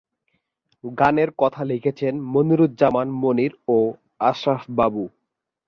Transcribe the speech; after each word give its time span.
গানের 0.83 1.29
কথা 1.37 1.61
লিখেছেন 1.63 2.13
মনিরুজ্জামান 2.33 3.07
মনির 3.21 3.53
ও 3.67 3.77
আশরাফ 4.21 4.63
বাবু। 4.77 5.03